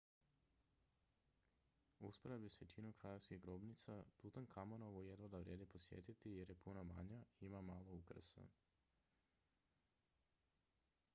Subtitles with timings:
[1.99, 7.19] u usporedbi s većinom kraljevskih grobnica tutankamonovu jedva da vrijedi posjetiti jer je puno manja
[7.39, 8.47] i ima malo ukrasa